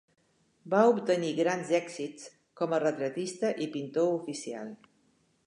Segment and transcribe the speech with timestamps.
[0.73, 2.25] Va obtenir grans èxits
[2.63, 4.75] com a retratista i pintor oficial.